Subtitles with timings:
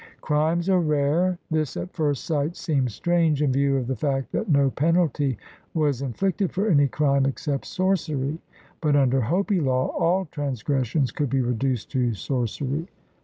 [0.19, 1.37] Crimes are rare.
[1.51, 5.37] This at first sight seems strange in view of the fact that no penalty
[5.75, 8.39] was inflicted for any crime except sorcery,
[8.81, 12.87] but under Hopi law all transgressions could be reduced to sorcery.